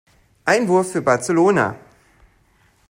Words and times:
Einwurf 0.45 0.93
für 0.93 1.03
Barcelona. 1.03 1.75